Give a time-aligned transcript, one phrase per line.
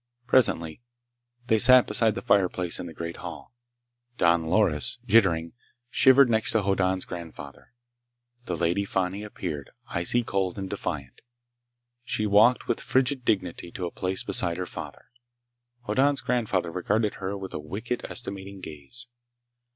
[0.25, 0.81] Presently
[1.45, 3.53] they sat beside the fireplace in the great hall.
[4.17, 5.51] Don Loris, jittering,
[5.91, 7.75] shivered next to Hoddan's grandfather.
[8.47, 11.21] The Lady Fani appeared, icy cold and defiant.
[12.03, 15.11] She walked with frigid dignity to a place beside her father.
[15.81, 19.05] Hoddan's grandfather regarded her with a wicked, estimating gaze.